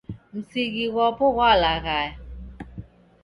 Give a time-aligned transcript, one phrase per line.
[0.35, 2.13] Msigi ghwapo ghwalaghaya